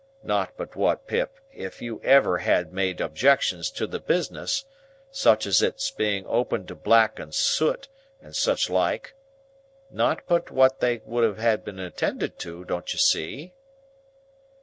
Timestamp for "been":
11.63-11.77